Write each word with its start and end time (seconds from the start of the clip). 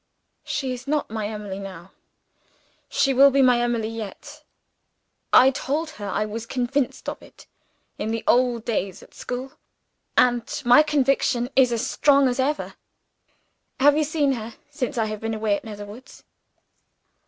"She 0.43 0.73
is 0.73 0.87
not 0.87 1.11
my 1.11 1.27
Emily 1.27 1.59
now. 1.59 1.91
She 2.89 3.13
will 3.13 3.29
be 3.29 3.43
my 3.43 3.61
Emily 3.61 3.87
yet. 3.87 4.43
I 5.31 5.51
told 5.51 5.91
her 6.01 6.07
I 6.07 6.25
was 6.25 6.47
convinced 6.47 7.07
of 7.07 7.21
it, 7.21 7.45
in 7.99 8.09
the 8.09 8.23
old 8.25 8.65
days 8.65 9.03
at 9.03 9.13
school 9.13 9.51
and 10.17 10.51
my 10.65 10.81
conviction 10.81 11.51
is 11.55 11.71
as 11.71 11.85
strong 11.87 12.27
as 12.27 12.39
ever. 12.39 12.73
Have 13.79 13.95
you 13.95 14.03
seen 14.03 14.31
her, 14.31 14.55
since 14.71 14.97
I 14.97 15.05
have 15.05 15.19
been 15.19 15.35
away 15.35 15.55
at 15.57 15.63
Netherwoods?" 15.63 16.23